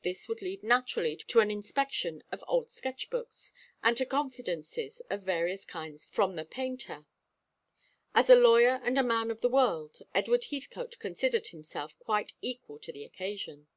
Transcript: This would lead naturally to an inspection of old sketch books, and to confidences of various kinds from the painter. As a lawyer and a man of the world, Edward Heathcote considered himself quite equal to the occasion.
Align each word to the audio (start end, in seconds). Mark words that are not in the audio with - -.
This 0.00 0.28
would 0.28 0.40
lead 0.40 0.62
naturally 0.62 1.14
to 1.14 1.40
an 1.40 1.50
inspection 1.50 2.22
of 2.32 2.42
old 2.48 2.70
sketch 2.70 3.10
books, 3.10 3.52
and 3.82 3.98
to 3.98 4.06
confidences 4.06 5.02
of 5.10 5.24
various 5.24 5.66
kinds 5.66 6.06
from 6.06 6.36
the 6.36 6.46
painter. 6.46 7.04
As 8.14 8.30
a 8.30 8.34
lawyer 8.34 8.80
and 8.82 8.96
a 8.98 9.02
man 9.02 9.30
of 9.30 9.42
the 9.42 9.50
world, 9.50 9.98
Edward 10.14 10.44
Heathcote 10.44 10.98
considered 10.98 11.48
himself 11.48 11.98
quite 11.98 12.32
equal 12.40 12.78
to 12.78 12.90
the 12.90 13.04
occasion. 13.04 13.68